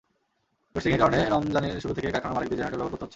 [0.71, 3.09] লোডশেডিংয়ের কারণে রমজানের শুরু থেকেই কারখানার মালিকদের জেনারেটর ব্যবহার করতে হচ্ছে।